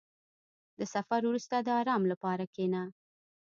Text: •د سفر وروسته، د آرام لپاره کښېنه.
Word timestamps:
•د 0.79 0.81
سفر 0.93 1.21
وروسته، 1.29 1.55
د 1.61 1.69
آرام 1.81 2.03
لپاره 2.11 2.43
کښېنه. 2.53 2.81